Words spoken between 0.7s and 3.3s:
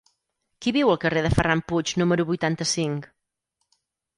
viu al carrer de Ferran Puig número vuitanta-cinc?